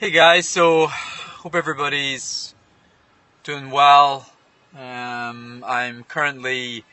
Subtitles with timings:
[0.00, 2.54] Hey guys, so hope everybody's
[3.42, 4.30] doing well.
[4.72, 6.84] Um, I'm currently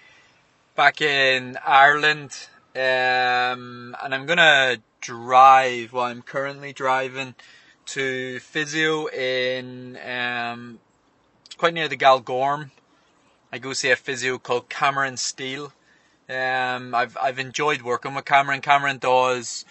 [0.76, 2.32] back in Ireland,
[2.76, 5.94] um, and I'm gonna drive.
[5.94, 7.36] Well, I'm currently driving
[7.94, 10.80] to physio in um,
[11.58, 12.72] quite near the Galgorm.
[13.52, 15.72] I go see a physio called Cameron Steele.
[16.28, 18.62] Um, I've I've enjoyed working with Cameron.
[18.62, 19.64] Cameron does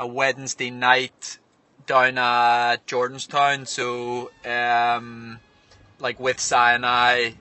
[0.00, 1.38] a Wednesday night
[1.86, 5.40] down at Jordanstown, so um,
[5.98, 7.34] like with SINI,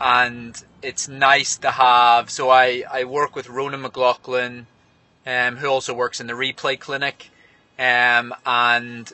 [0.00, 2.30] and it's nice to have.
[2.30, 4.66] So I I work with Ronan McLaughlin,
[5.26, 7.30] um, who also works in the replay clinic,
[7.78, 9.10] um, and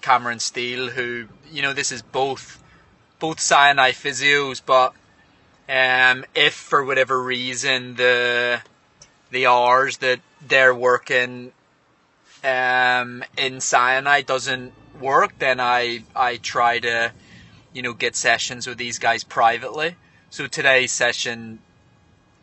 [0.00, 2.62] Cameron Steele, who you know this is both
[3.18, 4.94] both SINI physios, but
[5.68, 8.60] um, if for whatever reason the
[9.30, 11.52] the hours that they're working
[12.44, 17.12] um, in SINI doesn't work, then I I try to
[17.72, 19.96] you know get sessions with these guys privately.
[20.30, 21.58] So today's session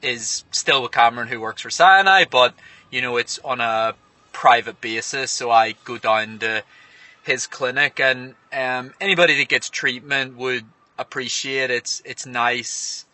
[0.01, 2.53] is still with Cameron, who works for SINI, but
[2.91, 3.95] you know it's on a
[4.31, 5.31] private basis.
[5.31, 6.63] So I go down to
[7.23, 10.65] his clinic, and um, anybody that gets treatment would
[10.97, 13.05] appreciate it's it's nice.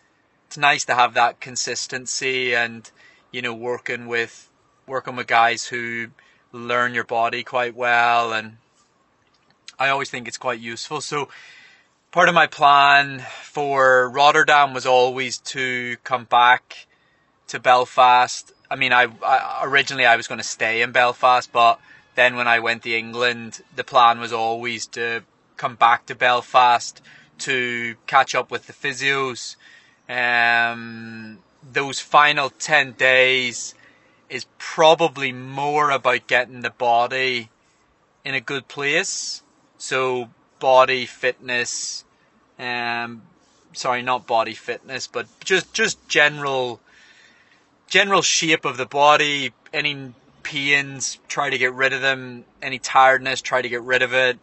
[0.47, 2.89] It's nice to have that consistency, and
[3.31, 4.49] you know working with
[4.85, 6.07] working with guys who
[6.53, 8.57] learn your body quite well and
[9.79, 11.01] I always think it's quite useful.
[11.01, 11.29] So
[12.11, 16.87] part of my plan for Rotterdam was always to come back
[17.47, 18.53] to Belfast.
[18.69, 21.79] I mean, I, I originally I was going to stay in Belfast, but
[22.15, 25.23] then when I went to England, the plan was always to
[25.57, 27.01] come back to Belfast
[27.39, 29.55] to catch up with the physios.
[30.07, 31.39] Um,
[31.71, 33.73] those final ten days
[34.33, 37.49] is probably more about getting the body
[38.25, 39.43] in a good place.
[39.77, 42.03] So body fitness,
[42.57, 43.21] um,
[43.73, 46.81] sorry, not body fitness, but just just general
[47.85, 49.53] general shape of the body.
[49.71, 52.43] Any pains, try to get rid of them.
[52.59, 54.39] Any tiredness, try to get rid of it.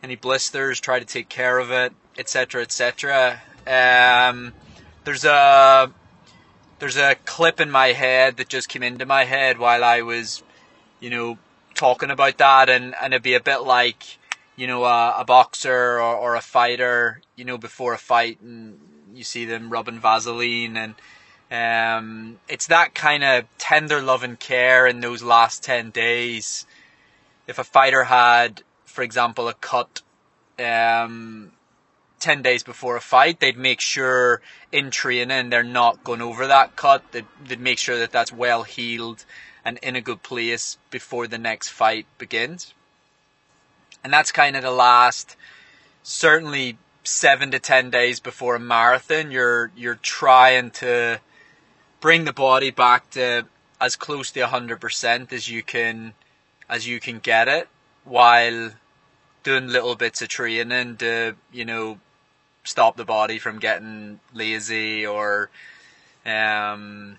[0.00, 3.40] Any blisters, try to take care of it, etc., etc.
[3.66, 4.52] Um,
[5.02, 5.90] there's a
[6.78, 10.42] there's a clip in my head that just came into my head while I was,
[11.00, 11.38] you know,
[11.74, 14.18] talking about that, and, and it'd be a bit like,
[14.56, 18.78] you know, a, a boxer or, or a fighter, you know, before a fight, and
[19.14, 20.94] you see them rubbing Vaseline, and
[21.50, 26.66] um, it's that kind of tender love and care in those last 10 days.
[27.46, 30.02] If a fighter had, for example, a cut,
[30.58, 31.52] um,
[32.20, 34.40] 10 days before a fight, they'd make sure
[34.72, 37.02] in training they're not going over that cut.
[37.12, 39.24] They'd, they'd make sure that that's well healed
[39.64, 42.74] and in a good place before the next fight begins.
[44.02, 45.36] And that's kind of the last,
[46.02, 49.30] certainly seven to 10 days before a marathon.
[49.30, 51.20] You're, you're trying to
[52.00, 53.46] bring the body back to
[53.80, 56.14] as close to 100% as you can,
[56.68, 57.68] as you can get it
[58.04, 58.70] while
[59.42, 61.98] doing little bits of training to, you know,
[62.64, 65.50] stop the body from getting lazy or
[66.26, 67.18] um,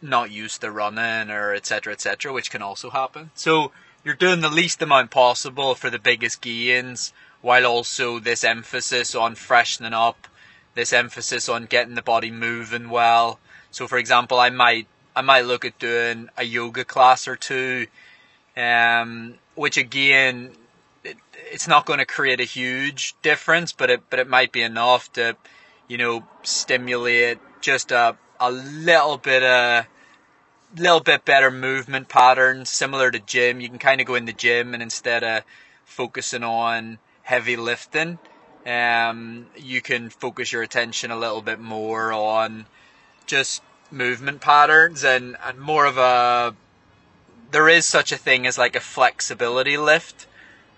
[0.00, 3.30] not used to running or etc etc which can also happen.
[3.34, 3.72] So
[4.04, 9.34] you're doing the least amount possible for the biggest gains while also this emphasis on
[9.34, 10.28] freshening up
[10.74, 13.38] this emphasis on getting the body moving well.
[13.70, 17.86] So for example i might i might look at doing a yoga class or two
[18.56, 20.52] um, which again
[21.04, 21.16] it,
[21.50, 25.12] it's not going to create a huge difference, but it but it might be enough
[25.14, 25.36] to,
[25.88, 29.86] you know, stimulate just a a little bit of
[30.76, 33.60] little bit better movement patterns, similar to gym.
[33.60, 35.44] You can kind of go in the gym and instead of
[35.84, 38.18] focusing on heavy lifting,
[38.66, 42.66] um, you can focus your attention a little bit more on
[43.26, 46.54] just movement patterns and, and more of a
[47.50, 50.26] there is such a thing as like a flexibility lift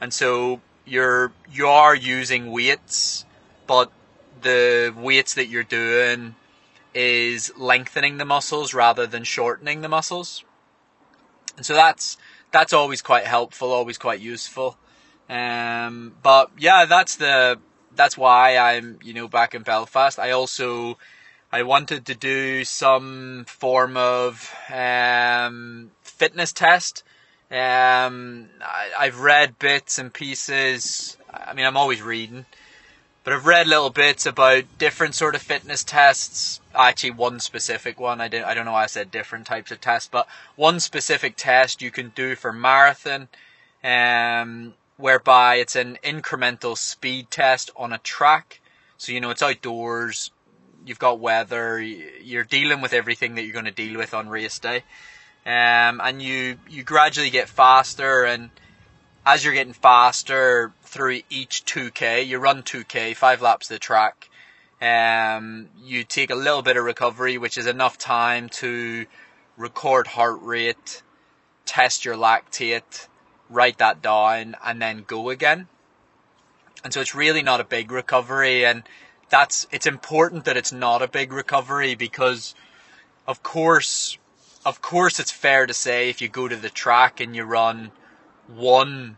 [0.04, 3.24] and so you're you are using weights,
[3.66, 3.90] but
[4.42, 6.34] the weights that you're doing
[6.92, 10.44] is lengthening the muscles rather than shortening the muscles.
[11.56, 12.18] And so that's
[12.50, 14.76] that's always quite helpful, always quite useful.
[15.30, 17.58] Um, but yeah, that's the
[17.96, 20.18] that's why I'm you know back in Belfast.
[20.18, 20.98] I also
[21.50, 27.04] I wanted to do some form of um, fitness test
[27.50, 31.16] um, I, have read bits and pieces.
[31.32, 32.46] I mean, I'm always reading,
[33.22, 36.60] but I've read little bits about different sort of fitness tests.
[36.74, 38.20] Actually, one specific one.
[38.20, 38.46] I didn't.
[38.46, 40.26] I don't know why I said different types of tests, but
[40.56, 43.28] one specific test you can do for marathon.
[43.82, 48.60] Um, whereby it's an incremental speed test on a track.
[48.96, 50.30] So, you know, it's outdoors,
[50.86, 54.58] you've got weather, you're dealing with everything that you're going to deal with on race
[54.58, 54.84] day.
[55.46, 58.50] Um, and you, you gradually get faster and
[59.26, 64.28] as you're getting faster through each 2k, you run 2k, five laps of the track.
[64.82, 69.06] Um, you take a little bit of recovery, which is enough time to
[69.56, 71.02] record heart rate,
[71.64, 73.08] test your lactate,
[73.48, 75.68] write that down, and then go again.
[76.82, 78.82] And so it's really not a big recovery, and
[79.30, 82.54] that's it's important that it's not a big recovery because,
[83.26, 84.18] of course,
[84.64, 87.90] of course, it's fair to say if you go to the track and you run
[88.48, 89.16] one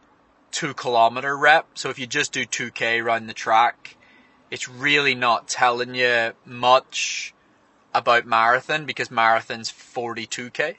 [0.51, 3.97] two kilometer rep, so if you just do 2k around the track,
[4.51, 7.35] it's really not telling you much
[7.95, 10.77] about marathon because marathon's 42k.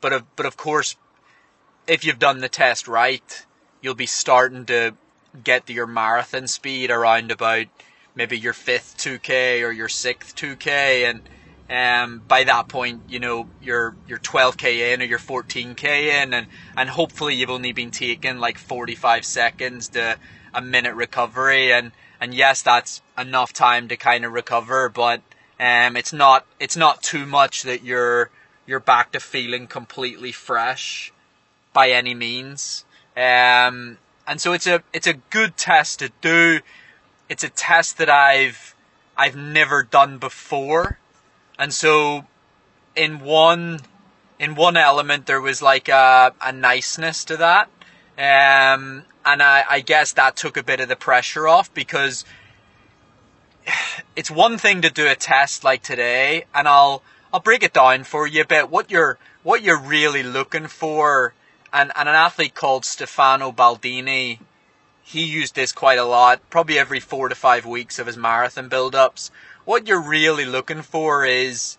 [0.00, 0.96] But of, but of course,
[1.86, 3.46] if you've done the test right,
[3.80, 4.94] you'll be starting to
[5.42, 7.66] get your marathon speed around about
[8.14, 11.22] maybe your fifth 2k or your sixth 2k and
[11.70, 16.46] um, by that point, you know, you're you're 12k in or you're 14k in, and
[16.76, 20.18] and hopefully you've only been taking like 45 seconds to
[20.52, 25.22] a minute recovery, and and yes, that's enough time to kind of recover, but
[25.58, 28.30] um, it's not it's not too much that you're
[28.66, 31.12] you're back to feeling completely fresh
[31.72, 32.84] by any means.
[33.16, 36.60] Um, and so it's a it's a good test to do.
[37.28, 38.74] It's a test that I've
[39.16, 40.98] I've never done before.
[41.58, 42.26] And so
[42.96, 43.80] in one
[44.38, 47.68] in one element there was like a, a niceness to that.
[48.16, 52.24] Um, and I, I guess that took a bit of the pressure off because
[54.16, 57.02] it's one thing to do a test like today and I'll
[57.32, 61.34] I'll break it down for you a bit what you're what you're really looking for
[61.72, 64.38] and, and an athlete called Stefano Baldini
[65.02, 68.68] he used this quite a lot probably every four to five weeks of his marathon
[68.68, 69.30] build-ups
[69.64, 71.78] what you're really looking for is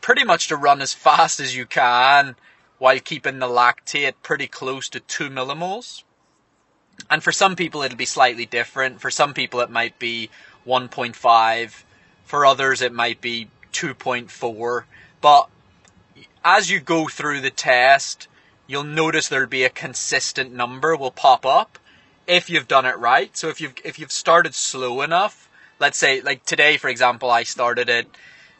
[0.00, 2.36] pretty much to run as fast as you can
[2.78, 6.02] while keeping the lactate pretty close to 2 millimoles.
[7.10, 9.00] And for some people it'll be slightly different.
[9.00, 10.30] For some people it might be
[10.66, 11.82] 1.5.
[12.24, 14.84] For others it might be 2.4.
[15.20, 15.48] But
[16.44, 18.28] as you go through the test,
[18.66, 21.78] you'll notice there'll be a consistent number will pop up
[22.26, 23.36] if you've done it right.
[23.36, 25.45] So if you've if you've started slow enough,
[25.78, 28.06] let's say like today for example i started it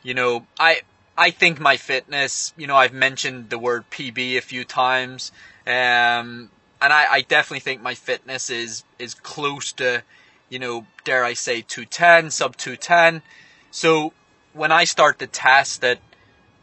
[0.03, 0.81] you know i
[1.17, 5.33] i think my fitness you know i've mentioned the word pb a few times
[5.67, 10.03] um and i i definitely think my fitness is is close to
[10.49, 13.23] you know dare i say 210 sub 210
[13.71, 14.13] so
[14.53, 15.99] when i start the test at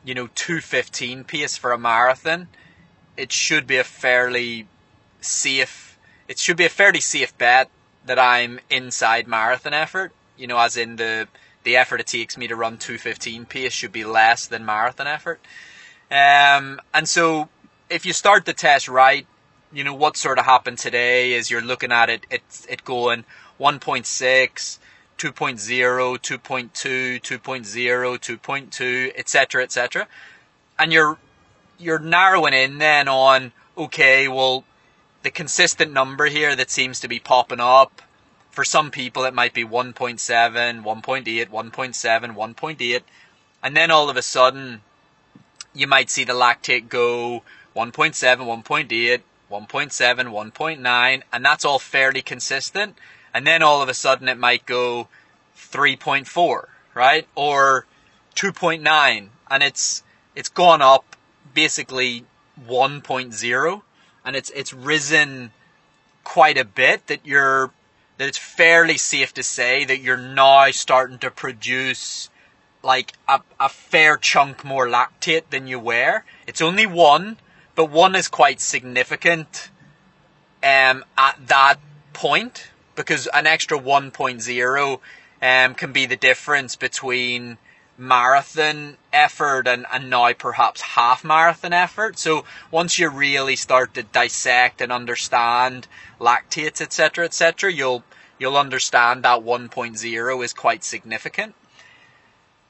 [0.05, 2.47] you know 215 pace for a marathon
[3.17, 4.67] it should be a fairly
[5.21, 5.97] safe
[6.27, 7.69] it should be a fairly safe bet
[8.05, 11.27] that i'm inside marathon effort you know, as in the
[11.63, 15.39] the effort it takes me to run 215 pace should be less than marathon effort.
[16.11, 17.49] Um, and so
[17.89, 19.25] if you start the test right,
[19.71, 23.23] you know, what sort of happened today is you're looking at it, it's it going
[23.59, 24.77] 1.6,
[25.17, 30.07] 2.0, 2.2, 2.0, 2.2, etc., etc.
[30.77, 31.17] And you're
[31.79, 34.63] you're narrowing in then on okay, well,
[35.23, 38.01] the consistent number here that seems to be popping up
[38.53, 43.01] for some people, it might be 1.7, 1.8, 1.7, 1.8.
[43.63, 44.81] And then all of a sudden,
[45.73, 47.41] you might see the lactate go
[47.75, 52.95] 1.7, 1.8, 1.7, 1.9, and that's all fairly consistent.
[53.33, 55.07] And then all of a sudden, it might go
[55.57, 57.27] 3.4, right?
[57.33, 57.87] Or
[58.35, 60.03] 2.9, and it's
[60.35, 61.15] it's gone up
[61.55, 62.25] basically
[62.67, 63.81] 1.0,
[64.23, 65.51] and it's it's risen
[66.23, 67.07] quite a bit.
[67.07, 67.71] That you're
[68.17, 72.29] that it's fairly safe to say that you're now starting to produce
[72.83, 76.23] like a, a fair chunk more lactate than you were.
[76.45, 77.37] It's only one,
[77.75, 79.69] but one is quite significant
[80.61, 81.75] um, at that
[82.11, 84.99] point because an extra 1.0
[85.41, 87.57] um, can be the difference between
[87.97, 92.17] marathon effort and, and now perhaps half marathon effort.
[92.17, 95.87] So once you really start to dissect and understand
[96.19, 98.03] lactates, etc., etc., you'll
[98.39, 101.55] you'll understand that 1.0 is quite significant.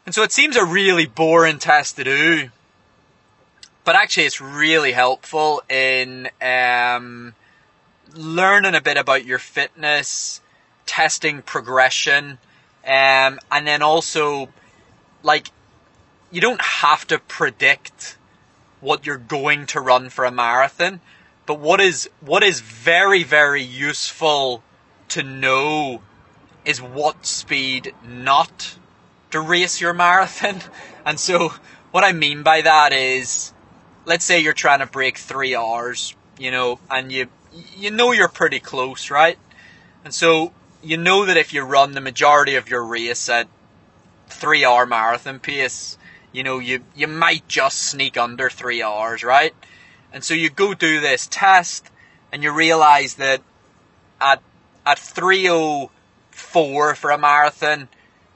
[0.06, 2.50] And so it seems a really boring test to do,
[3.86, 7.34] but actually it's really helpful in um,
[8.14, 10.42] learning a bit about your fitness,
[10.86, 12.38] testing progression,
[12.86, 14.50] um, and then also
[15.24, 15.52] like
[16.32, 18.18] you don't have to predict
[18.82, 21.00] what you're going to run for a marathon,
[21.46, 24.64] But what is what is very very useful
[25.10, 26.02] to know
[26.66, 28.78] is what speed not
[29.32, 30.62] to race your marathon.
[31.06, 31.54] And so
[31.92, 33.54] what I mean by that is
[34.06, 37.28] let's say you're trying to break 3 hours, you know, and you
[37.78, 39.38] you know you're pretty close, right?
[40.06, 43.48] And so you know that if you run the majority of your race at
[44.34, 45.98] 3 hour marathon pace,
[46.32, 49.54] you know, you you might just sneak under 3 hours, right?
[50.12, 51.90] And so you go do this test
[52.32, 53.42] and you realize that
[54.20, 54.42] at
[54.86, 57.88] at 304 for a marathon,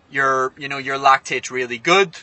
[0.10, 2.18] your you know your lactate's really good.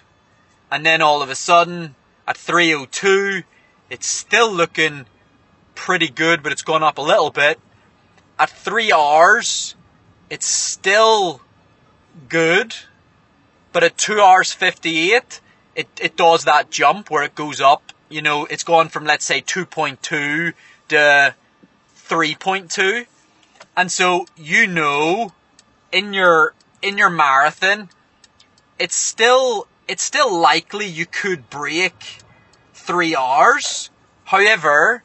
[0.70, 1.94] And then all of a sudden
[2.26, 3.42] at 302,
[3.90, 5.06] it's still looking
[5.74, 7.60] pretty good, but it's gone up a little bit.
[8.38, 9.76] At 3 hours,
[10.30, 11.40] it's still
[12.28, 12.74] good,
[13.74, 15.40] but at 2 hours 58,
[15.76, 19.24] it, it does that jump where it goes up you know, it's gone from let's
[19.24, 19.98] say 2.2
[20.88, 21.34] to
[21.96, 23.06] 3.2.
[23.76, 25.32] And so you know
[25.90, 27.88] in your in your marathon
[28.78, 32.18] it's still it's still likely you could break
[32.74, 33.90] 3 hours.
[34.24, 35.02] However,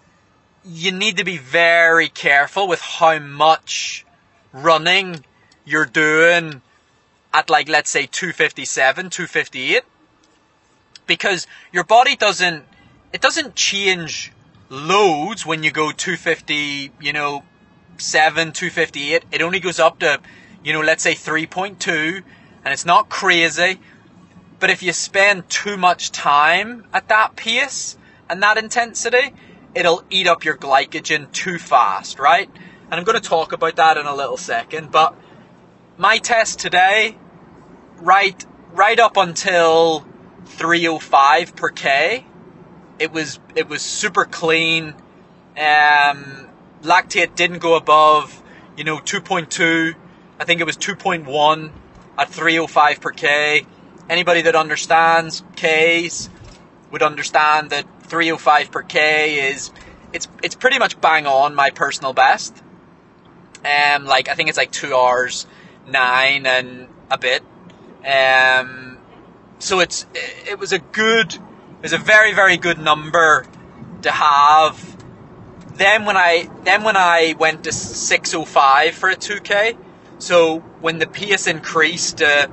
[0.64, 4.06] you need to be very careful with how much
[4.54, 5.26] running
[5.66, 6.62] you're doing
[7.33, 9.83] at like let's say 257, 258
[11.05, 12.63] because your body doesn't
[13.12, 14.31] it doesn't change
[14.69, 17.43] loads when you go 250, you know,
[17.98, 19.25] 7, 258.
[19.31, 20.19] It only goes up to,
[20.63, 22.24] you know, let's say 3.2,
[22.63, 23.79] and it's not crazy.
[24.59, 27.98] But if you spend too much time at that pace
[28.29, 29.33] and that intensity,
[29.74, 32.50] it'll eat up your glycogen too fast, right?
[32.91, 34.91] And I'm going to talk about that in a little second.
[34.91, 35.15] But
[36.00, 37.18] my test today,
[37.98, 40.06] right, right up until
[40.46, 42.25] 305 per K,
[42.98, 44.96] it was it was super clean.
[45.58, 46.48] Um,
[46.82, 48.41] lactate didn't go above,
[48.77, 49.94] you know, 2.2.
[50.39, 51.72] I think it was 2.1
[52.18, 53.65] at 305 per k.
[54.10, 56.29] Anybody that understands Ks
[56.91, 59.72] would understand that 305 per k is
[60.13, 62.63] it's it's pretty much bang on my personal best.
[63.65, 65.46] Um, like I think it's like two hours
[65.91, 67.43] nine and a bit.
[68.05, 68.98] Um,
[69.60, 71.38] so it's it was a good
[71.84, 73.46] is a very very good number
[74.01, 74.98] to have.
[75.75, 79.77] Then when I then when I went to 605 for a 2k,
[80.17, 82.50] so when the pace increased to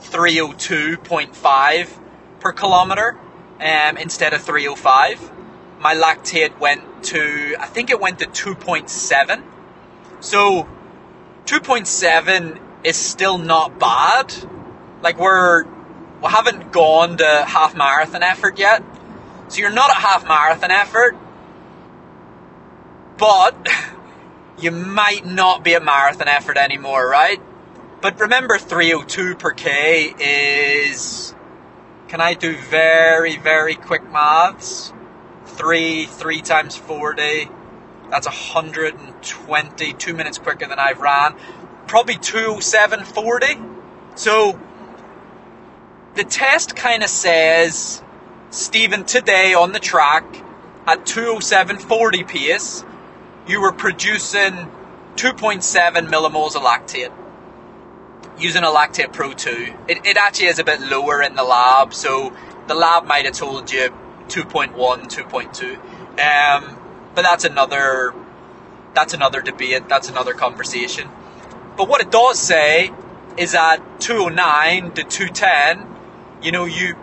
[0.00, 1.98] 302.5
[2.40, 3.18] per kilometer
[3.60, 5.30] um, instead of 305,
[5.78, 9.42] my lactate went to I think it went to 2.7.
[10.20, 10.68] So
[11.44, 14.34] 2.7 is still not bad.
[15.02, 18.82] Like we're we haven't gone to half marathon effort yet.
[19.48, 21.16] So you're not at half marathon effort,
[23.18, 23.68] but
[24.60, 27.40] you might not be at marathon effort anymore, right?
[28.00, 31.34] But remember 302 per K is,
[32.08, 34.92] can I do very, very quick maths?
[35.44, 37.48] Three, three times 40,
[38.10, 41.36] that's 120, two minutes quicker than I've ran.
[41.86, 44.18] Probably 207.40.
[44.18, 44.58] So
[46.14, 48.02] the test kind of says,
[48.50, 50.24] Stephen, today on the track
[50.86, 52.84] at 207.40 pace,
[53.46, 54.70] you were producing
[55.16, 57.12] 2.7 millimoles of lactate
[58.38, 59.74] using a Lactate Pro 2.
[59.88, 62.32] It, it actually is a bit lower in the lab, so
[62.66, 63.90] the lab might have told you
[64.28, 66.12] 2.1, 2.2.
[66.12, 66.78] Um,
[67.14, 68.14] but that's another
[68.94, 71.08] that's another debate, that's another conversation.
[71.76, 72.90] But what it does say
[73.36, 75.92] is that 209 to 210
[76.42, 76.96] you know, you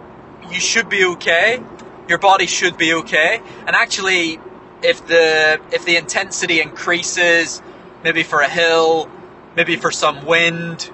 [0.52, 1.62] you should be okay.
[2.08, 3.42] Your body should be okay.
[3.66, 4.40] And actually,
[4.84, 7.62] if the if the intensity increases,
[8.04, 9.10] maybe for a hill,
[9.56, 10.92] maybe for some wind,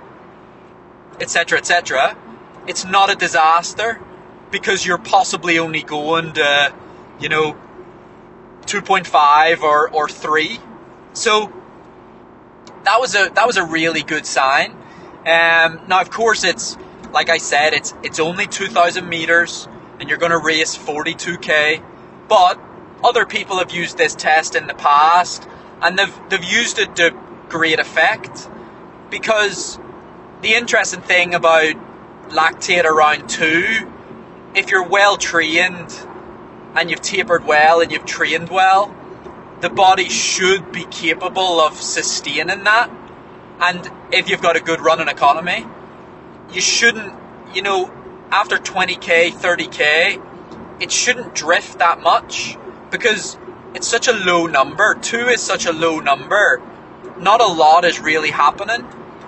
[1.20, 2.17] etc., etc.,
[2.67, 4.00] it's not a disaster
[4.51, 6.74] because you're possibly only going to,
[7.20, 7.58] you know,
[8.65, 10.60] 2.5 or, or 3.
[11.13, 11.51] So
[12.86, 14.72] that was a that was a really good sign.
[15.25, 16.77] Um, now, of course, it's
[17.12, 19.68] like I said, it's it's only 2,000 meters,
[20.00, 21.84] and you're going to race 42k.
[22.27, 22.60] But
[23.04, 25.48] other people have used this test in the past,
[25.82, 27.13] and they've they've used it to
[27.50, 28.50] great effect.
[29.10, 29.80] Because
[30.42, 31.75] the interesting thing about
[32.30, 33.92] lactate around two,
[34.54, 35.94] if you're well trained
[36.75, 38.94] and you've tapered well and you've trained well,
[39.62, 42.90] the body should be capable of sustaining that.
[43.60, 45.66] And if you've got a good running economy,
[46.52, 47.14] you shouldn't,
[47.54, 47.92] you know,
[48.32, 52.58] after 20k, 30k, it shouldn't drift that much
[52.92, 53.38] because
[53.74, 54.96] it's such a low number.
[54.96, 56.62] Two is such a low number.
[57.18, 58.82] Not a lot is really happening.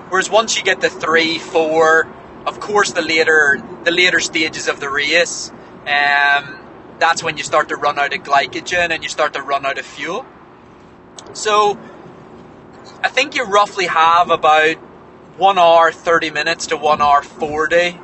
[0.10, 2.08] Whereas once you get to three, four,
[2.46, 5.52] of course the later the later stages of the race,
[5.86, 6.58] um,
[7.00, 9.78] that's when you start to run out of glycogen and you start to run out
[9.78, 10.26] of fuel.
[11.34, 11.78] So
[13.04, 14.76] I think you roughly have about
[15.38, 18.00] one hour thirty minutes to one hour forty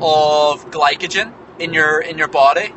[0.00, 2.74] of glycogen in your in your body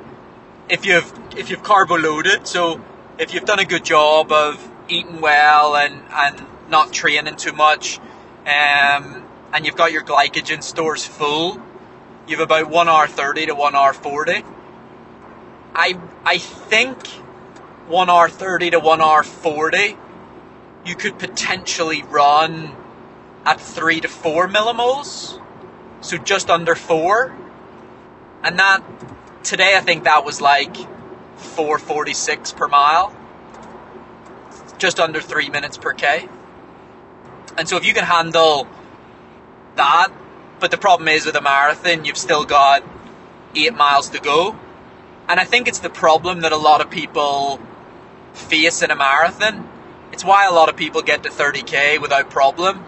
[0.69, 2.47] if you've if you've carbo loaded.
[2.47, 2.81] So
[3.17, 7.99] if you've done a good job of eating well and and not training too much,
[8.45, 11.59] um, and you've got your glycogen stores full,
[12.27, 14.43] you've about one hour thirty to one hour forty.
[15.73, 16.97] I I think
[17.89, 19.97] 1R30 to 1R40,
[20.85, 22.75] you could potentially run
[23.45, 25.41] at three to four millimoles,
[26.01, 27.35] so just under four,
[28.43, 28.83] and that
[29.43, 30.75] today I think that was like
[31.37, 33.15] 446 per mile,
[34.77, 36.29] just under three minutes per k.
[37.57, 38.67] And so if you can handle
[39.75, 40.09] that,
[40.59, 42.83] but the problem is with a marathon, you've still got
[43.55, 44.55] eight miles to go.
[45.29, 47.59] And I think it's the problem that a lot of people
[48.33, 49.69] face in a marathon.
[50.11, 52.83] It's why a lot of people get to 30k without problem.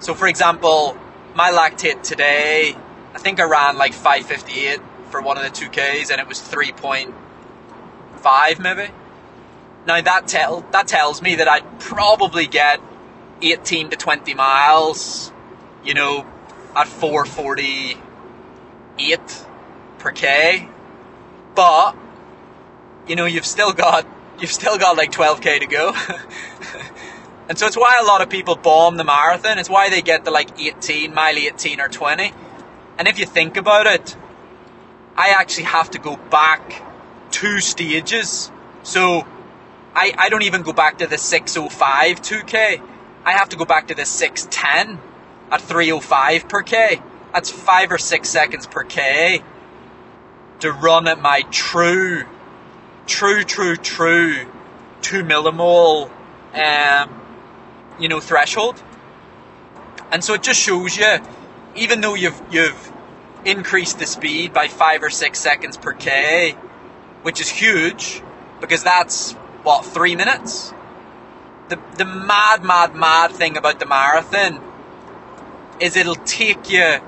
[0.00, 0.98] So, for example,
[1.36, 2.74] my lactate today,
[3.14, 8.58] I think I ran like 558 for one of the 2Ks and it was 3.5
[8.58, 8.90] maybe.
[9.86, 12.80] Now that tell that tells me that I'd probably get
[13.40, 15.30] 18 to 20 miles,
[15.84, 16.26] you know,
[16.74, 19.46] at 448
[19.98, 20.70] per K.
[21.56, 21.96] But
[23.08, 24.06] you know, you've still got
[24.38, 25.94] you've still got like 12k to go.
[27.48, 29.58] and so it's why a lot of people bomb the marathon.
[29.58, 32.32] It's why they get to like 18, mile 18 or 20.
[32.98, 34.16] And if you think about it,
[35.16, 36.82] I actually have to go back
[37.30, 38.50] two stages.
[38.82, 39.26] So
[39.94, 42.82] I, I don't even go back to the 605 2K.
[43.24, 45.00] I have to go back to the 610
[45.50, 47.00] at 305 per K.
[47.32, 49.42] That's five or six seconds per K
[50.60, 52.24] to run at my true,
[53.06, 54.46] true, true, true
[55.06, 56.10] two millimole,
[56.52, 57.22] um,
[58.00, 58.82] you know, threshold.
[60.10, 61.18] And so it just shows you,
[61.76, 62.92] even though you've you've
[63.44, 66.56] increase the speed by five or six seconds per K,
[67.22, 68.20] which is huge
[68.60, 70.72] because that's what three minutes.
[71.68, 74.60] The the mad mad mad thing about the marathon
[75.80, 76.98] is it'll take you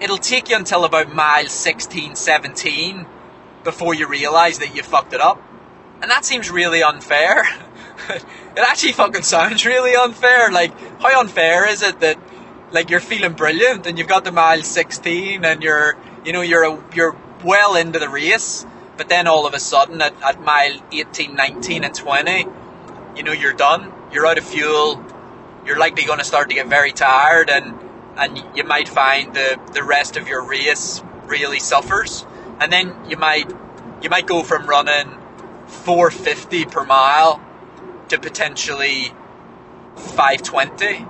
[0.00, 3.06] it'll take you until about mile 16, 17
[3.64, 5.42] before you realise that you fucked it up.
[6.02, 7.42] And that seems really unfair.
[8.08, 8.24] it
[8.58, 10.50] actually fucking sounds really unfair.
[10.52, 12.18] Like, how unfair is it that
[12.72, 16.64] like you're feeling brilliant and you've got the mile 16 and you're you know you're
[16.64, 20.80] a, you're well into the race but then all of a sudden at, at mile
[20.92, 22.46] 18 19 and 20
[23.14, 25.02] you know you're done you're out of fuel
[25.64, 27.78] you're likely going to start to get very tired and
[28.16, 32.24] and you might find the the rest of your race really suffers
[32.60, 33.50] and then you might
[34.02, 35.18] you might go from running
[35.66, 37.40] 450 per mile
[38.08, 39.12] to potentially
[39.96, 41.06] 520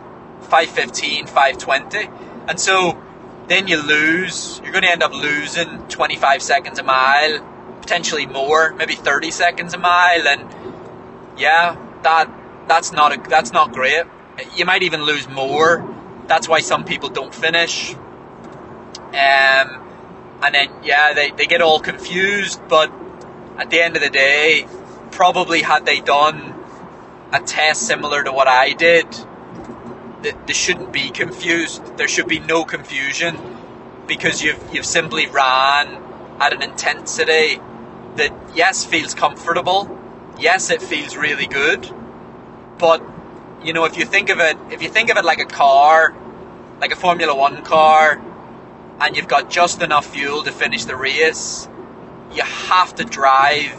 [0.47, 2.09] 515, 520.
[2.49, 3.01] And so
[3.49, 4.61] then you lose.
[4.63, 7.41] You're going to end up losing 25 seconds a mile,
[7.81, 10.27] potentially more, maybe 30 seconds a mile.
[10.27, 10.49] And
[11.39, 12.31] yeah, that
[12.69, 14.05] that's not a, that's not great.
[14.55, 15.96] You might even lose more.
[16.27, 17.95] That's why some people don't finish.
[17.95, 19.83] Um,
[20.43, 22.61] and then yeah, they, they get all confused.
[22.69, 22.93] But
[23.59, 24.67] at the end of the day,
[25.11, 26.55] probably had they done
[27.33, 29.07] a test similar to what I did,
[30.47, 31.97] they shouldn't be confused.
[31.97, 33.37] There should be no confusion
[34.07, 36.03] because you've you've simply ran
[36.41, 37.61] at an intensity
[38.17, 39.99] that yes feels comfortable,
[40.39, 41.89] yes it feels really good,
[42.79, 43.03] but
[43.67, 46.15] you know if you think of it if you think of it like a car,
[46.81, 48.23] like a Formula One car,
[49.01, 51.69] and you've got just enough fuel to finish the race,
[52.33, 53.73] you have to drive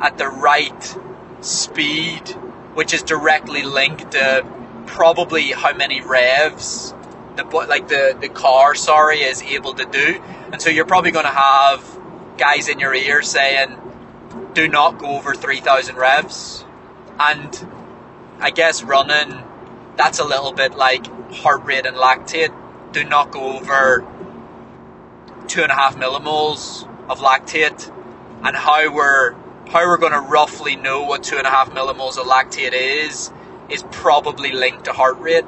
[0.00, 0.98] at the right
[1.40, 2.28] speed,
[2.74, 4.46] which is directly linked to
[4.86, 6.94] probably how many revs
[7.36, 10.22] the like the the car sorry is able to do.
[10.52, 12.00] And so you're probably going to have
[12.38, 13.80] guys in your ear saying
[14.54, 16.64] do not go over 3000 revs.
[17.18, 17.52] And
[18.40, 19.42] i guess running
[19.96, 22.54] that's a little bit like heart rate and lactate
[22.92, 24.06] do not go over
[25.48, 27.90] two and a half millimoles of lactate
[28.44, 29.34] and how we're
[29.68, 33.30] how we're going to roughly know what two and a half millimoles of lactate is
[33.70, 35.44] is probably linked to heart rate.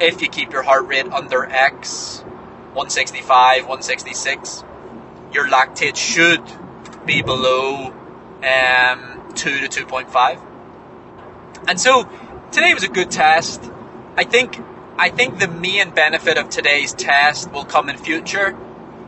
[0.00, 2.20] If you keep your heart rate under X,
[2.74, 4.64] 165, 166,
[5.32, 6.42] your lactate should
[7.06, 7.86] be below
[8.42, 10.53] um, 2 to 2.5.
[11.66, 12.08] And so
[12.52, 13.62] today was a good test.
[14.16, 14.60] I think
[14.96, 18.56] I think the main benefit of today's test will come in future.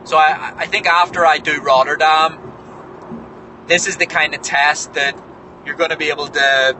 [0.03, 5.17] So I, I think after I do Rotterdam, this is the kind of test that
[5.65, 6.77] you're going to be able to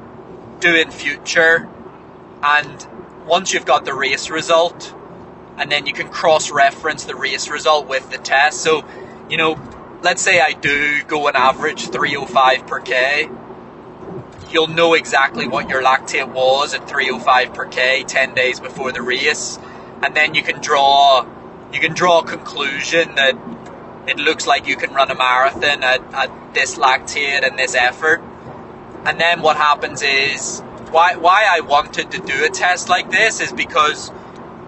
[0.60, 1.70] do in future.
[2.44, 2.88] And
[3.26, 4.94] once you've got the race result,
[5.58, 8.62] and then you can cross reference the race result with the test.
[8.62, 8.86] So,
[9.30, 9.60] you know,
[10.04, 13.30] let's say I do go an average 305 per K,
[14.52, 19.02] you'll know exactly what your lactate was at 305 per K 10 days before the
[19.02, 19.60] race.
[20.04, 21.28] And then you can draw
[21.74, 23.36] you can draw a conclusion that
[24.08, 28.22] it looks like you can run a marathon at, at this lactate and this effort.
[29.06, 33.42] And then what happens is why why I wanted to do a test like this
[33.42, 34.10] is because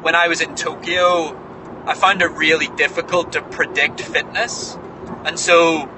[0.01, 1.35] when I was in Tokyo,
[1.85, 4.77] I found it really difficult to predict fitness.
[5.25, 5.89] And so,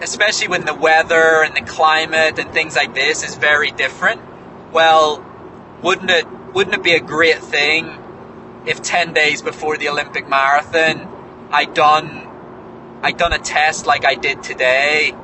[0.00, 4.20] especially when the weather and the climate and things like this is very different,
[4.72, 5.24] well,
[5.82, 8.02] wouldn't it wouldn't it be a great thing
[8.66, 12.26] if 10 days before the Olympic marathon I done
[13.02, 15.14] I done a test like I did today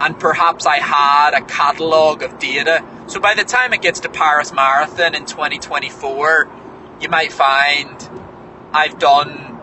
[0.00, 2.82] and perhaps I had a catalogue of data.
[3.06, 6.48] So by the time it gets to Paris Marathon in 2024,
[7.00, 8.08] you might find
[8.72, 9.58] I've done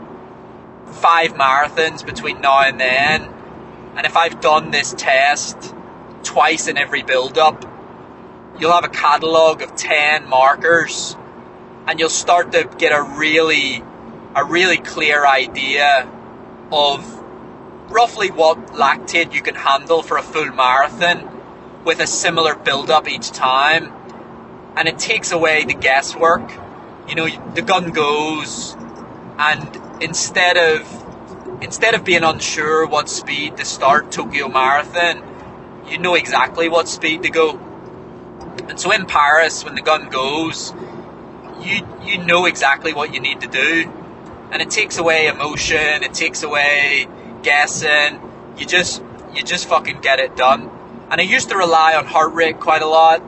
[0.91, 3.33] five marathons between now and then.
[3.97, 5.73] And if I've done this test
[6.21, 7.65] twice in every build up,
[8.59, 11.17] you'll have a catalogue of 10 markers
[11.87, 13.83] and you'll start to get a really
[14.35, 16.07] a really clear idea
[16.71, 17.23] of
[17.89, 23.09] roughly what lactate you can handle for a full marathon with a similar build up
[23.09, 23.91] each time.
[24.75, 26.51] And it takes away the guesswork.
[27.07, 28.75] You know the gun goes
[29.39, 31.06] and instead of
[31.61, 35.23] instead of being unsure what speed to start Tokyo Marathon
[35.89, 37.57] you know exactly what speed to go
[38.69, 40.73] and so in Paris when the gun goes
[41.61, 43.91] you you know exactly what you need to do
[44.51, 47.07] and it takes away emotion it takes away
[47.47, 48.19] guessing.
[48.57, 49.01] You just
[49.33, 50.69] you just fucking get it done.
[51.09, 53.23] And I used to rely on heart rate quite a lot,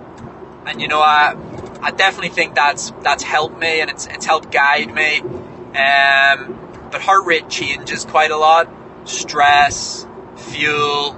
[0.66, 1.36] and you know I
[1.82, 5.20] I definitely think that's that's helped me and it's it's helped guide me.
[5.20, 8.70] Um, but heart rate changes quite a lot.
[9.06, 11.12] Stress, fuel,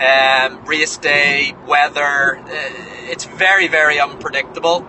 [0.00, 2.38] um, race day, weather.
[2.38, 2.50] Uh,
[3.10, 4.86] it's very very unpredictable,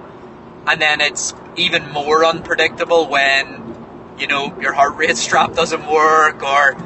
[0.68, 6.44] and then it's even more unpredictable when you know your heart rate strap doesn't work
[6.44, 6.78] or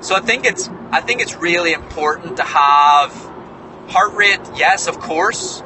[0.00, 3.12] so I think it's I think it's really important to have
[3.88, 5.62] heart rate, yes, of course,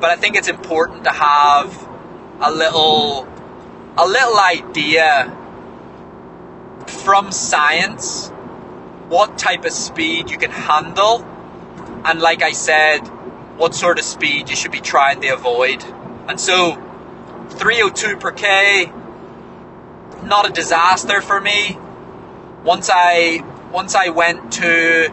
[0.00, 1.88] but I think it's important to have
[2.40, 3.26] a little
[3.96, 5.36] a little idea
[6.90, 8.28] from science
[9.08, 11.24] what type of speed you can handle
[12.04, 13.00] and like I said
[13.56, 15.84] what sort of speed you should be trying to avoid.
[16.28, 16.74] And so
[17.50, 18.92] 302 per K
[20.22, 21.78] not a disaster for me.
[22.64, 25.08] Once I once I went to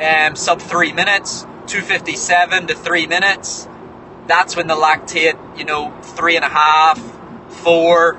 [0.00, 3.68] um, sub three minutes, 257 to three minutes,
[4.26, 6.98] that's when the lactate, you know, three and a half,
[7.48, 8.18] four,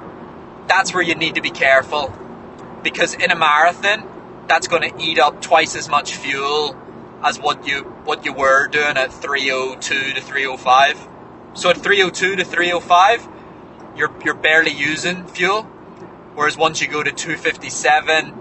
[0.67, 2.13] that's where you need to be careful.
[2.83, 4.07] Because in a marathon,
[4.47, 6.75] that's going to eat up twice as much fuel
[7.23, 11.07] as what you what you were doing at 302 to 305.
[11.53, 13.27] So at 302 to 305,
[13.95, 15.63] you're you're barely using fuel.
[16.35, 18.39] Whereas once you go to 257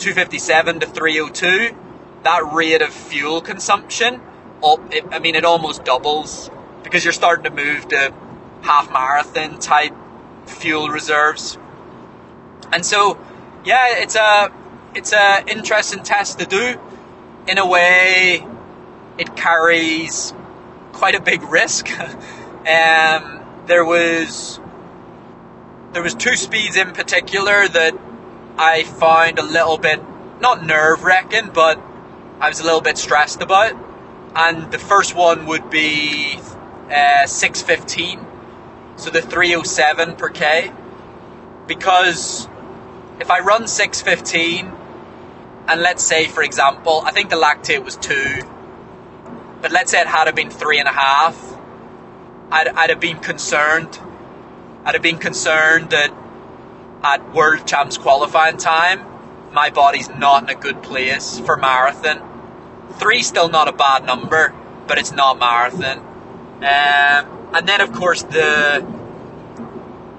[0.00, 1.76] 257 to 302,
[2.22, 4.20] that rate of fuel consumption,
[4.90, 6.50] it, I mean, it almost doubles
[6.82, 8.12] because you're starting to move to
[8.62, 9.94] half marathon type
[10.46, 11.58] fuel reserves.
[12.72, 13.18] And so,
[13.64, 14.52] yeah, it's a
[14.94, 16.80] it's a interesting test to do.
[17.46, 18.44] In a way,
[19.18, 20.32] it carries
[20.92, 21.90] quite a big risk.
[22.00, 24.60] um, there was
[25.92, 27.96] there was two speeds in particular that
[28.56, 30.00] I found a little bit,
[30.40, 31.80] not nerve wracking, but
[32.40, 33.74] I was a little bit stressed about.
[34.34, 36.38] And the first one would be
[36.90, 38.24] uh, 615,
[38.96, 40.72] so the 307 per K.
[41.66, 42.48] Because
[43.20, 44.72] if I run 615,
[45.68, 48.42] and let's say, for example, I think the lactate was two,
[49.60, 51.36] but let's say it had been three and a half,
[52.50, 53.98] I'd, I'd have been concerned.
[54.84, 56.12] I'd have been concerned that
[57.02, 59.04] at World Champs qualifying time,
[59.52, 62.22] my body's not in a good place for marathon.
[62.94, 64.54] Three still not a bad number,
[64.86, 65.98] but it's not marathon.
[66.58, 68.86] Um, and then of course the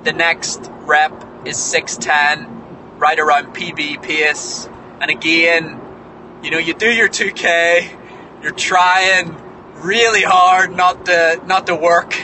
[0.04, 1.14] the next rep
[1.46, 2.61] is six ten,
[3.02, 4.70] right around PB pace.
[5.02, 5.82] And again,
[6.44, 7.98] you know, you do your two K,
[8.44, 9.36] you're trying
[9.78, 12.16] really hard not to not to work.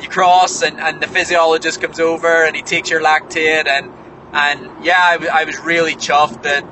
[0.00, 3.92] You cross, and, and the physiologist comes over and he takes your lactate, and
[4.32, 6.64] and yeah, I, w- I was really chuffed that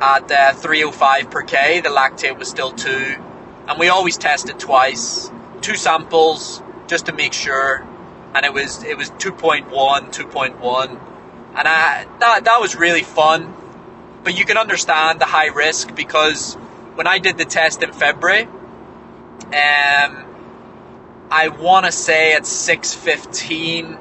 [0.00, 3.16] at uh, 305 per k the lactate was still two,
[3.68, 7.86] and we always tested twice, two samples just to make sure,
[8.34, 11.00] and it was it was 2.1, 2.1,
[11.56, 13.54] and I, that that was really fun,
[14.24, 16.54] but you can understand the high risk because
[16.94, 18.48] when I did the test in February
[19.52, 20.24] um,
[21.30, 23.98] I want to say at 6.15,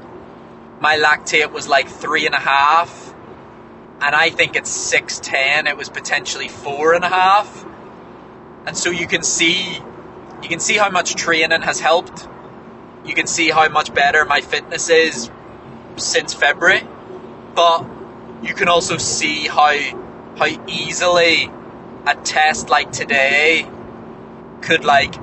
[0.79, 3.13] my lactate was like three and a half.
[3.99, 7.65] And I think at 6.10, it was potentially four and a half.
[8.65, 9.79] And so you can see,
[10.41, 12.27] you can see how much training has helped.
[13.05, 15.29] You can see how much better my fitness is
[15.97, 16.87] since February.
[17.55, 17.85] But
[18.43, 19.77] you can also see how,
[20.37, 21.51] how easily
[22.05, 23.67] a test like today
[24.61, 25.15] could like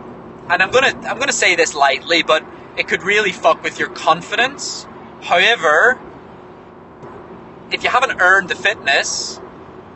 [0.48, 2.44] and I'm gonna I'm gonna say this lightly, but
[2.76, 4.86] it could really fuck with your confidence.
[5.20, 6.00] However,
[7.70, 9.40] if you haven't earned the fitness,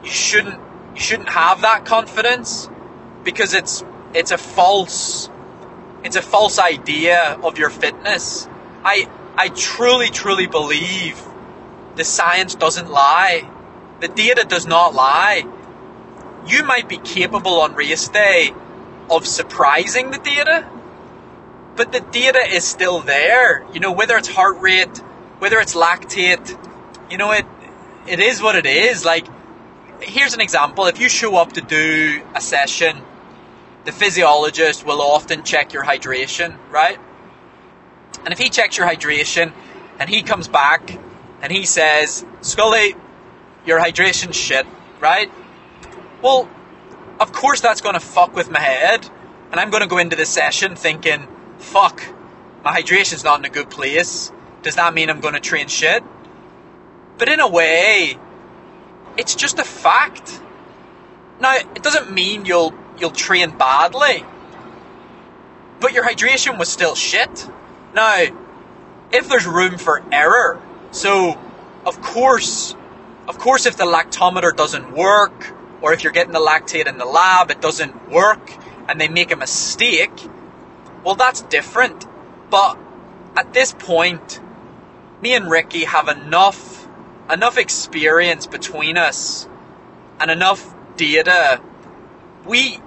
[0.05, 0.61] you shouldn't
[0.95, 2.69] you shouldn't have that confidence
[3.25, 5.31] because it's it's a false
[6.05, 8.47] it's a false idea of your fitness.
[8.85, 11.19] I I truly truly believe
[11.97, 13.49] the science doesn't lie.
[14.01, 15.45] The data does not lie.
[16.47, 18.53] You might be capable on race day
[19.11, 20.69] of surprising the data,
[21.77, 23.65] but the data is still there.
[23.73, 24.99] You know, whether it's heart rate,
[25.39, 26.59] whether it's lactate,
[27.11, 27.45] you know, it
[28.09, 29.05] it is what it is.
[29.05, 29.27] Like,
[30.01, 32.97] here's an example: if you show up to do a session,
[33.85, 36.99] the physiologist will often check your hydration, right?
[38.25, 39.53] And if he checks your hydration,
[39.99, 40.99] and he comes back
[41.43, 42.95] and he says, Scully,
[43.67, 44.67] your hydration shit,
[45.01, 45.31] right?
[46.23, 46.49] Well,
[47.21, 49.09] of course that's going to fuck with my head.
[49.51, 51.29] And I'm going to go into this session thinking,
[51.59, 52.03] fuck,
[52.65, 54.33] my hydration's not in a good place.
[54.63, 56.03] Does that mean I'm going to train shit?
[57.19, 58.17] But in a way,
[59.19, 60.41] it's just a fact.
[61.41, 64.25] Now, it doesn't mean you'll you'll train badly.
[65.81, 67.49] But your hydration was still shit.
[67.95, 68.25] Now,
[69.13, 71.39] if there's room for error, so
[71.85, 72.77] of course,
[73.29, 77.05] of course if the lactometer doesn't work, or if you're getting the lactate in the
[77.05, 78.53] lab, it doesn't work
[78.89, 80.13] and they make a mistake,
[81.05, 82.07] well, that's different.
[82.51, 82.79] But
[83.37, 84.41] at this point,
[85.21, 86.89] me and Ricky have enough
[87.31, 89.49] enough experience between us
[90.21, 91.61] and enough data.
[92.45, 92.79] We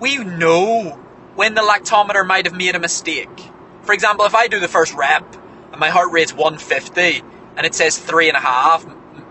[0.00, 0.98] we know
[1.34, 3.50] when the lactometer might have made a mistake.
[3.82, 5.24] For example, if I do the first rep
[5.72, 7.22] and my heart rate's 150
[7.56, 8.84] and it says three and a half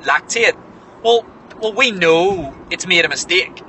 [0.03, 0.57] lactate,
[1.03, 1.25] well,
[1.59, 3.61] well, we know it's made a mistake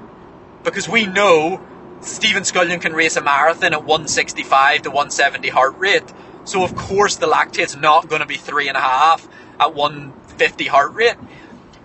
[0.64, 1.60] because we know
[2.00, 6.12] Stephen Scullion can race a marathon at 165 to 170 heart rate.
[6.44, 9.28] So of course the lactate's not going to be three and a half
[9.60, 11.16] at 150 heart rate.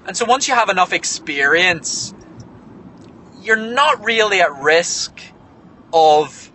[0.06, 2.14] And so once you have enough experience,
[3.42, 5.20] you're not really at risk
[5.94, 6.52] of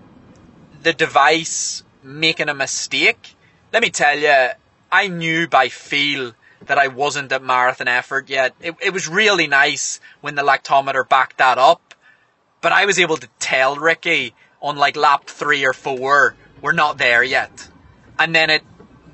[0.83, 3.35] the device making a mistake.
[3.73, 4.49] Let me tell you,
[4.93, 6.35] I knew by feel
[6.67, 8.55] that I wasn't at marathon effort yet.
[8.61, 11.95] It, it was really nice when the lactometer backed that up,
[12.61, 16.99] but I was able to tell Ricky on like lap three or four, we're not
[16.99, 17.69] there yet.
[18.19, 18.63] And then it,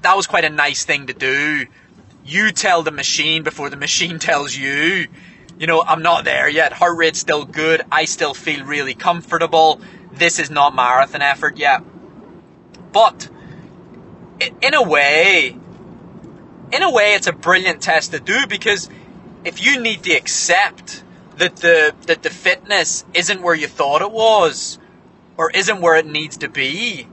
[0.03, 1.67] that was quite a nice thing to do.
[2.25, 5.07] You tell the machine before the machine tells you,
[5.61, 6.73] you know, I'm not there yet.
[6.73, 7.83] Heart rate's still good.
[7.91, 9.81] I still feel really comfortable.
[10.13, 11.83] This is not marathon effort yet.
[12.93, 13.29] But
[14.61, 15.57] in a way,
[16.73, 18.89] in a way, it's a brilliant test to do because
[19.45, 21.03] if you need to accept
[21.37, 24.79] that the that the fitness isn't where you thought it was,
[25.37, 27.07] or isn't where it needs to be,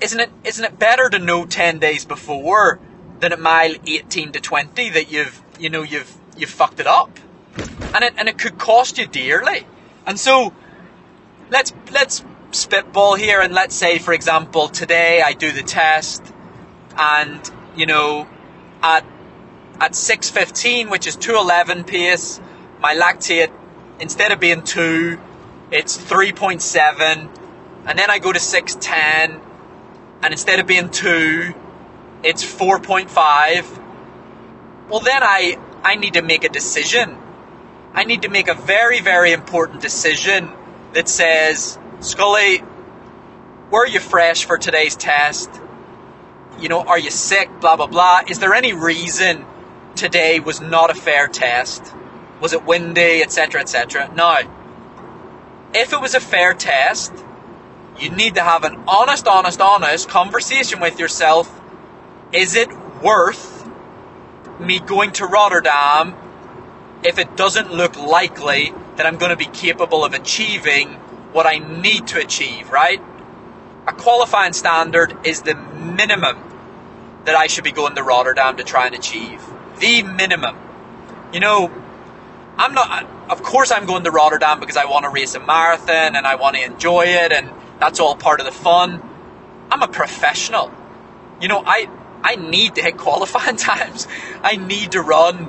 [0.00, 2.80] isn't it isn't it better to know ten days before
[3.20, 7.10] than at mile eighteen to twenty that you've you know you've you've fucked it up,
[7.94, 9.66] and it and it could cost you dearly.
[10.06, 10.52] And so
[11.50, 16.22] let's let's spitball here and let's say for example today I do the test
[16.96, 18.28] and you know
[18.84, 19.04] at
[19.80, 22.40] at 6.15, which is 2.11 pace,
[22.78, 23.50] my lactate,
[23.98, 25.18] instead of being 2,
[25.72, 27.28] it's 3.7.
[27.86, 29.40] And then I go to 6.10,
[30.22, 31.52] and instead of being 2,
[32.22, 33.82] it's 4.5.
[34.88, 37.16] Well, then I, I need to make a decision.
[37.92, 40.50] I need to make a very, very important decision
[40.92, 42.62] that says, Scully,
[43.70, 45.50] were you fresh for today's test?
[46.60, 47.50] You know, are you sick?
[47.60, 48.22] Blah, blah, blah.
[48.28, 49.44] Is there any reason
[49.96, 51.82] today was not a fair test?
[52.40, 54.12] Was it windy, etc., etc.?
[54.14, 54.38] No.
[55.74, 57.12] if it was a fair test,
[58.00, 61.60] you need to have an honest, honest, honest conversation with yourself.
[62.32, 62.68] Is it
[63.02, 63.68] worth
[64.60, 66.14] me going to Rotterdam
[67.04, 70.90] if it doesn't look likely that I'm going to be capable of achieving
[71.32, 73.02] what I need to achieve, right?
[73.86, 76.42] A qualifying standard is the minimum
[77.24, 79.42] that I should be going to Rotterdam to try and achieve.
[79.78, 80.56] The minimum.
[81.32, 81.70] You know,
[82.56, 86.16] I'm not, of course, I'm going to Rotterdam because I want to race a marathon
[86.16, 89.02] and I want to enjoy it and that's all part of the fun.
[89.70, 90.72] I'm a professional.
[91.40, 91.88] You know, I,
[92.22, 94.06] I need to hit qualifying times.
[94.42, 95.48] I need to run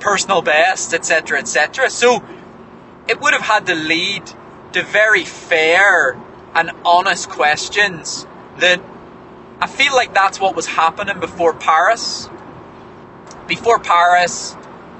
[0.00, 1.90] personal bests, etc., etc.
[1.90, 2.24] So
[3.06, 4.22] it would have had to lead
[4.72, 6.20] to very fair
[6.56, 8.26] and honest questions
[8.58, 8.80] that
[9.60, 12.30] I feel like that's what was happening before Paris.
[13.46, 14.56] Before Paris,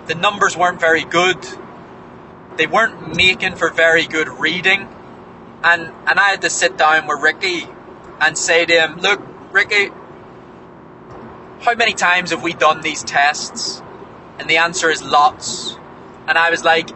[0.06, 1.38] the numbers weren't very good.
[2.58, 4.86] They weren't making for very good reading.
[5.64, 7.66] And and I had to sit down with Ricky
[8.20, 9.88] and say to him, Look, Ricky,
[11.60, 13.82] how many times have we done these tests?
[14.38, 15.78] And the answer is lots.
[16.28, 16.90] And I was like,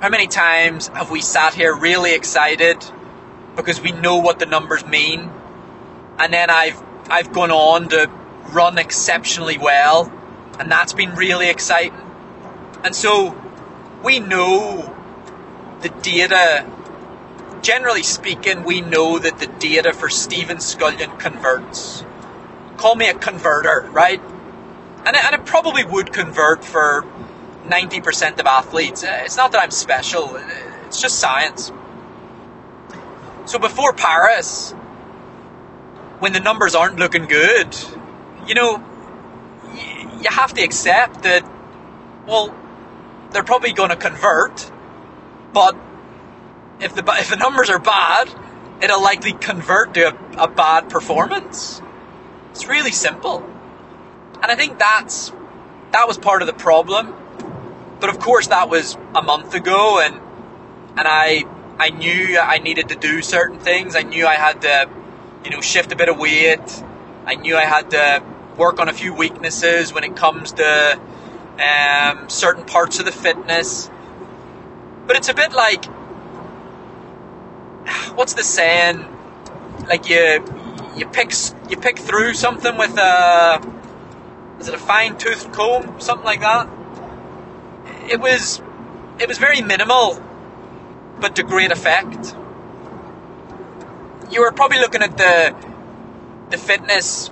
[0.00, 2.84] How many times have we sat here really excited
[3.56, 5.30] because we know what the numbers mean?
[6.18, 8.10] And then I've I've gone on to
[8.52, 10.12] run exceptionally well,
[10.58, 12.00] and that's been really exciting.
[12.84, 13.40] And so
[14.02, 14.92] we know
[15.80, 16.66] the data
[17.66, 22.04] generally speaking, we know that the data for Stephen Scullion converts.
[22.76, 24.20] Call me a converter, right?
[25.04, 27.04] And it, and it probably would convert for
[27.64, 29.02] 90% of athletes.
[29.02, 30.48] Uh, it's not that I'm special, uh,
[30.86, 31.72] it's just science.
[33.46, 34.72] So before Paris,
[36.18, 37.74] when the numbers aren't looking good,
[38.46, 38.78] you know,
[40.20, 41.48] you have to accept that,
[42.26, 42.54] well,
[43.30, 44.70] they're probably going to convert,
[45.52, 45.76] but
[46.80, 48.28] if the if the numbers are bad,
[48.82, 51.80] it'll likely convert to a, a bad performance.
[52.50, 53.44] It's really simple,
[54.42, 55.30] and I think that's
[55.92, 57.14] that was part of the problem.
[58.00, 60.16] But of course, that was a month ago, and
[60.96, 61.44] and I
[61.78, 63.96] I knew I needed to do certain things.
[63.96, 64.88] I knew I had to,
[65.44, 66.82] you know, shift a bit of weight.
[67.26, 68.22] I knew I had to
[68.56, 71.00] work on a few weaknesses when it comes to
[71.58, 73.90] um, certain parts of the fitness.
[75.06, 75.84] But it's a bit like
[78.14, 79.04] what's the saying?
[79.88, 80.44] Like you
[80.96, 81.32] you pick
[81.68, 83.60] you pick through something with a
[84.58, 86.68] is it a fine toothed comb, something like that.
[88.10, 88.62] It was
[89.18, 90.22] it was very minimal,
[91.20, 92.34] but to great effect.
[94.30, 95.54] You were probably looking at the
[96.50, 97.30] the fitness.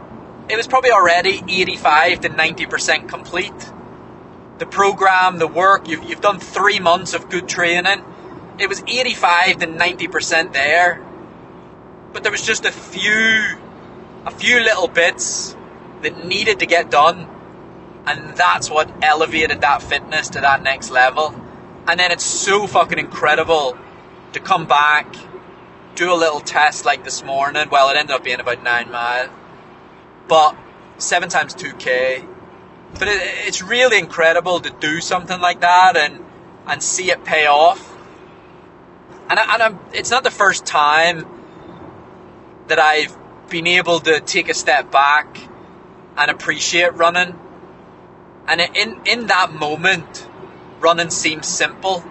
[0.49, 3.73] It was probably already 85 to 90 percent complete.
[4.59, 8.05] The program, the work, you've, you've done three months of good training
[8.59, 11.05] it was 85 to 90% there.
[12.13, 13.59] But there was just a few,
[14.25, 15.57] a few little bits
[16.03, 17.29] that needed to get done.
[18.07, 21.35] And that's what elevated that fitness to that next level.
[21.87, 23.77] And then it's so fucking incredible
[24.33, 25.15] to come back,
[25.95, 27.69] do a little test like this morning.
[27.71, 29.31] Well, it ended up being about nine mile,
[30.29, 30.57] but
[30.99, 32.27] seven times 2k.
[32.99, 36.25] But it, it's really incredible to do something like that and,
[36.67, 37.95] and see it pay off
[39.29, 41.27] and, I, and I'm, it's not the first time
[42.69, 43.17] that I've
[43.49, 45.39] been able to take a step back
[46.17, 47.39] and appreciate running.
[48.47, 50.29] And in, in that moment,
[50.81, 52.05] running seems simple.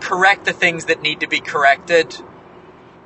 [0.00, 2.16] Correct the things that need to be corrected.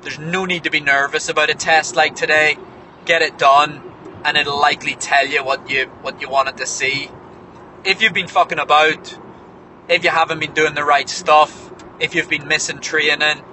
[0.01, 2.57] There's no need to be nervous about a test like today.
[3.05, 3.81] Get it done,
[4.23, 7.09] and it'll likely tell you what you what you wanted to see.
[7.83, 9.17] If you've been fucking about,
[9.89, 13.43] if you haven't been doing the right stuff, if you've been missing training,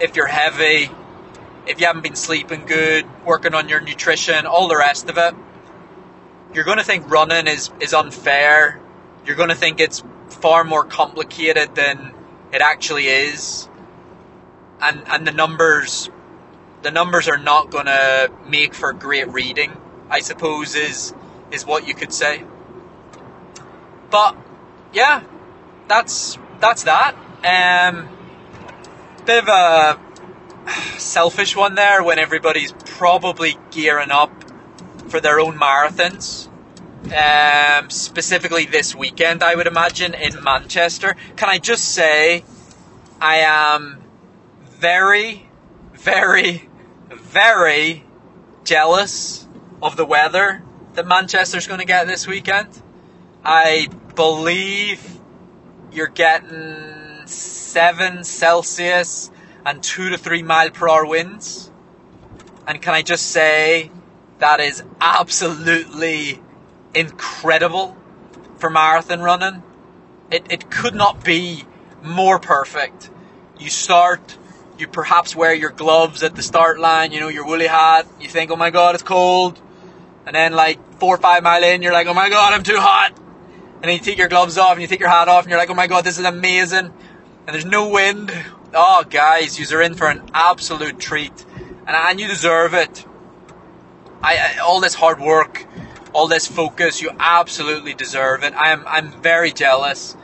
[0.00, 0.90] if you're heavy,
[1.66, 5.34] if you haven't been sleeping good, working on your nutrition, all the rest of it,
[6.54, 8.80] you're going to think running is, is unfair.
[9.24, 10.02] You're going to think it's
[10.32, 12.12] far more complicated than
[12.52, 13.68] it actually is.
[14.80, 16.10] And, and the numbers,
[16.82, 19.76] the numbers are not going to make for great reading,
[20.10, 21.14] I suppose is,
[21.50, 22.44] is what you could say.
[24.10, 24.36] But
[24.92, 25.22] yeah,
[25.88, 27.14] that's, that's that.
[27.44, 28.08] Um,
[29.24, 30.00] bit of a
[30.98, 34.32] selfish one there when everybody's probably gearing up
[35.08, 36.48] for their own marathons.
[37.10, 41.16] Um, specifically this weekend, I would imagine, in Manchester.
[41.36, 42.44] Can I just say,
[43.20, 44.02] I am
[44.62, 45.48] very,
[45.94, 46.68] very,
[47.10, 48.04] very
[48.64, 49.46] jealous
[49.82, 50.62] of the weather
[50.94, 52.68] that Manchester's going to get this weekend.
[53.44, 55.20] I believe
[55.90, 59.30] you're getting 7 Celsius
[59.64, 61.70] and two to three mile per hour winds.
[62.66, 63.90] And can I just say
[64.38, 66.41] that is absolutely
[66.94, 67.96] incredible
[68.58, 69.62] for marathon running.
[70.30, 71.64] It, it could not be
[72.02, 73.10] more perfect.
[73.58, 74.36] You start,
[74.78, 78.28] you perhaps wear your gloves at the start line, you know, your woolly hat, you
[78.28, 79.60] think, oh my god, it's cold.
[80.26, 82.78] And then like four or five mile in, you're like, oh my god, I'm too
[82.78, 83.12] hot.
[83.16, 85.58] And then you take your gloves off and you take your hat off and you're
[85.58, 86.86] like, oh my god, this is amazing.
[87.46, 88.32] And there's no wind.
[88.72, 91.44] Oh, guys, you're in for an absolute treat.
[91.86, 93.04] And, and you deserve it.
[94.22, 95.66] I, I, all this hard work,
[96.12, 98.52] all this focus, you absolutely deserve it.
[98.56, 100.16] I'm, I'm very jealous.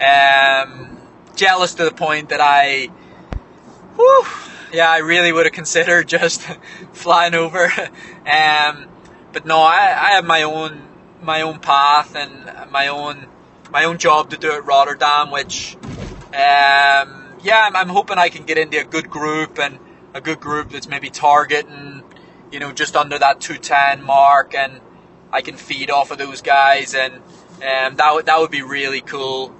[0.00, 0.98] Um,
[1.36, 2.88] jealous to the point that I,
[3.96, 4.24] whew,
[4.72, 6.42] yeah, I really would have considered just
[6.92, 7.64] flying over.
[8.26, 8.86] um,
[9.32, 10.82] but no, I, I have my own
[11.20, 13.26] my own path and my own
[13.70, 18.44] my own job to do at Rotterdam, which um, yeah, I'm, I'm, hoping I can
[18.44, 19.78] get into a good group and
[20.12, 22.02] a good group that's maybe targeting
[22.52, 24.80] you know just under that 210 mark, and
[25.34, 29.00] I can feed off of those guys, and um, that would that would be really
[29.00, 29.52] cool.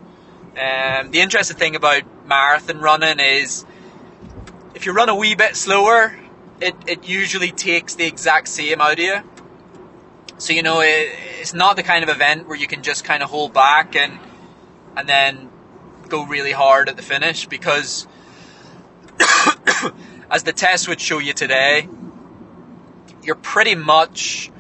[0.57, 3.66] Um, the interesting thing about marathon running is
[4.77, 6.16] if you run a wee bit slower,
[6.61, 9.16] it, it usually takes the exact same out of you.
[10.39, 11.09] So you know, it,
[11.41, 14.20] it's not the kind of event where you can just kind of hold back and
[14.97, 15.51] and then
[16.09, 18.07] go really hard at the finish because,
[20.31, 21.89] as the test would show you today,
[23.25, 24.53] you're pretty much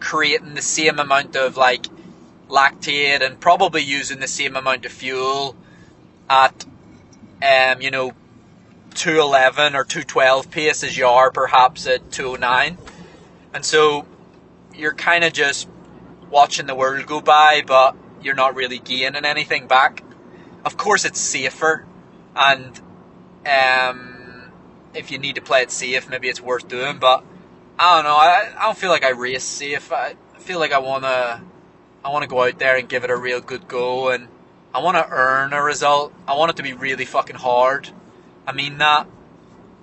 [0.00, 1.86] creating the same amount of like
[2.48, 5.54] lactate and probably using the same amount of fuel
[6.30, 6.64] at
[7.42, 8.12] um, you know
[8.94, 12.78] 211 or 212 pace as you are perhaps at 209
[13.52, 14.06] and so
[14.74, 15.68] you're kind of just
[16.30, 20.02] watching the world go by, but you're not really gaining anything back.
[20.64, 21.86] Of course, it's safer,
[22.36, 22.80] and
[23.46, 24.50] um,
[24.94, 26.98] if you need to play it safe, maybe it's worth doing.
[26.98, 27.24] But
[27.78, 28.16] I don't know.
[28.16, 29.92] I, I don't feel like I race safe.
[29.92, 31.42] I feel like I wanna
[32.04, 34.28] I wanna go out there and give it a real good go, and
[34.74, 36.12] I wanna earn a result.
[36.26, 37.90] I want it to be really fucking hard.
[38.46, 39.06] I mean that.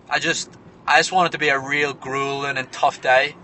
[0.09, 0.51] I just
[0.87, 3.35] I just want it to be a real grueling and tough day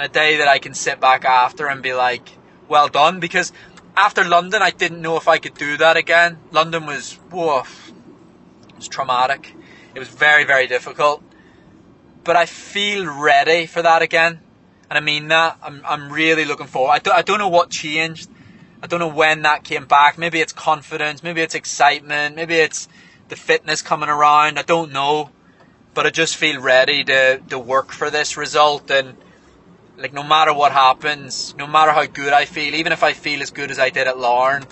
[0.00, 2.36] a day that I can sit back after and be like,
[2.68, 3.20] well done.
[3.20, 3.52] Because
[3.96, 6.38] after London, I didn't know if I could do that again.
[6.50, 7.62] London was, whoa,
[8.68, 9.54] it was traumatic.
[9.94, 11.22] It was very, very difficult.
[12.24, 14.40] But I feel ready for that again.
[14.88, 15.58] And I mean that.
[15.62, 16.92] I'm, I'm really looking forward.
[16.92, 18.28] I don't, I don't know what changed.
[18.82, 20.18] I don't know when that came back.
[20.18, 21.22] Maybe it's confidence.
[21.22, 22.36] Maybe it's excitement.
[22.36, 22.88] Maybe it's
[23.28, 24.58] the fitness coming around.
[24.58, 25.30] I don't know.
[25.94, 29.16] But I just feel ready to, to work for this result and
[30.00, 33.42] like no matter what happens, no matter how good I feel, even if I feel
[33.42, 34.64] as good as I did at Larne,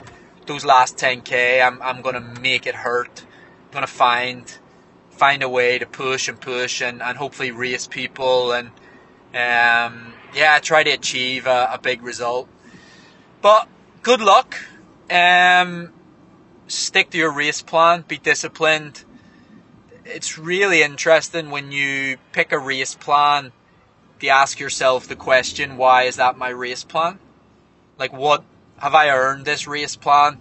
[0.46, 3.24] those last 10k, I'm I'm gonna make it hurt.
[3.66, 4.51] I'm gonna find
[5.19, 8.69] find a way to push and push and, and hopefully race people and
[9.35, 12.49] um, yeah, try to achieve a, a big result.
[13.43, 13.69] But
[14.03, 14.57] good luck.
[15.11, 15.93] Um,
[16.66, 18.05] stick to your race plan.
[18.07, 19.05] Be disciplined.
[20.05, 23.53] It's really interesting when you pick a race plan
[24.21, 27.19] to ask yourself the question, why is that my race plan?
[27.99, 28.45] Like, what
[28.79, 30.41] have I earned this race plan?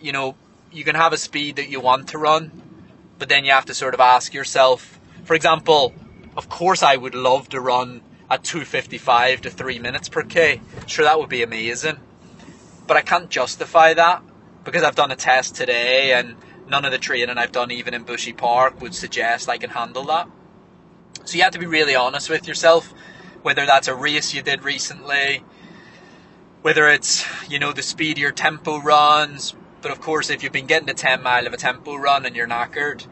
[0.00, 0.36] You know,
[0.70, 2.67] you can have a speed that you want to run,
[3.18, 5.94] but then you have to sort of ask yourself, for example,
[6.36, 10.60] of course I would love to run at 255 to 3 minutes per K.
[10.86, 11.98] Sure, that would be amazing.
[12.86, 14.22] But I can't justify that
[14.64, 16.36] because I've done a test today and
[16.68, 20.04] none of the training I've done, even in Bushy Park, would suggest I can handle
[20.04, 20.28] that.
[21.24, 22.92] So you have to be really honest with yourself,
[23.42, 25.42] whether that's a race you did recently,
[26.62, 29.54] whether it's, you know, the speed your tempo runs.
[29.80, 32.34] But of course, if you've been getting to 10 mile of a tempo run and
[32.34, 33.06] you're knackered,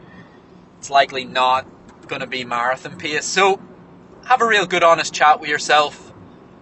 [0.77, 1.65] it's likely not
[2.07, 3.25] going to be marathon pace.
[3.25, 3.59] So
[4.25, 6.13] have a real good, honest chat with yourself,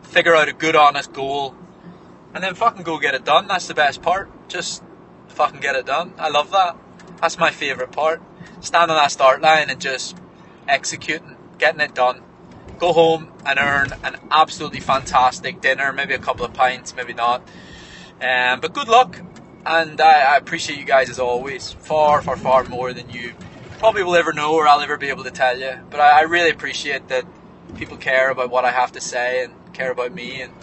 [0.04, 1.56] figure out a good, honest goal,
[2.34, 3.48] and then fucking go get it done.
[3.48, 4.30] That's the best part.
[4.48, 4.84] Just
[5.30, 6.14] fucking get it done.
[6.18, 6.78] I love that.
[7.22, 8.22] That's my favourite part.
[8.60, 10.18] Stand on that start line and just
[10.68, 12.22] executing getting it done.
[12.78, 17.42] Go home and earn an absolutely fantastic dinner, maybe a couple of pints, maybe not.
[18.22, 19.20] Um, but good luck,
[19.66, 23.34] and I, I, appreciate you guys as always, far, far, far more than you
[23.80, 25.80] probably will ever know or I'll ever be able to tell you.
[25.90, 27.26] But I, I really appreciate that
[27.76, 30.54] people care about what I have to say and care about me, and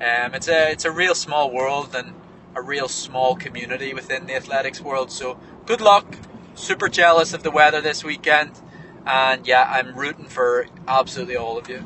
[0.00, 2.14] um, it's a it's a real small world and
[2.54, 5.10] a real small community within the athletics world.
[5.10, 6.16] So good luck.
[6.54, 8.60] Super jealous of the weather this weekend.
[9.06, 11.84] And yeah, I'm rooting for absolutely all of you.